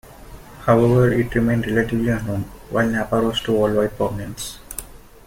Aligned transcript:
However, 0.61 1.11
it 1.13 1.35
remained 1.35 1.67
relatively 1.67 2.09
unknown, 2.09 2.45
while 2.71 2.89
Napa 2.89 3.21
rose 3.21 3.39
to 3.41 3.51
worldwide 3.51 3.95
prominence. 3.97 4.57